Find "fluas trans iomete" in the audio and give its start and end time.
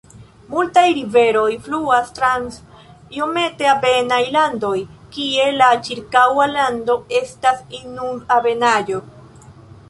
1.65-3.67